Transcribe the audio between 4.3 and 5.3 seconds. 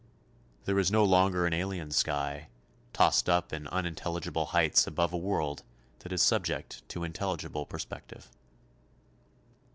heights above a